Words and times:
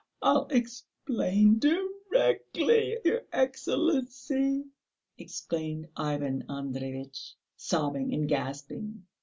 I'll 0.23 0.47
explain 0.47 1.59
directly, 1.59 2.97
your 3.05 3.21
Excellency," 3.31 4.65
exclaimed 5.19 5.89
Ivan 5.95 6.43
Andreyitch, 6.49 7.35
sobbing 7.55 8.11
and 8.11 8.27
gasping. 8.27 9.05